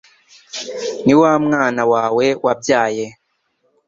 [1.05, 3.05] Ni wa mwana wawe wabyaye